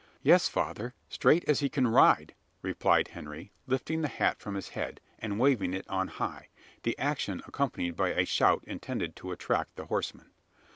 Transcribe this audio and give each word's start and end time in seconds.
"Yes, 0.23 0.47
father; 0.49 0.95
straight 1.09 1.45
as 1.47 1.59
he 1.59 1.69
can 1.69 1.87
ride," 1.87 2.33
replied 2.63 3.09
Henry, 3.09 3.51
lifting 3.67 4.01
the 4.01 4.07
hat 4.07 4.39
from 4.39 4.55
his 4.55 4.69
head, 4.69 4.99
and 5.19 5.39
waving 5.39 5.75
it 5.75 5.87
on 5.89 6.07
high: 6.07 6.47
the 6.81 6.97
action 6.97 7.43
accompanied 7.45 7.95
by 7.95 8.09
a 8.09 8.25
shout 8.25 8.63
intended 8.65 9.15
to 9.17 9.31
attract 9.31 9.75
the 9.75 9.85
horseman. 9.85 10.31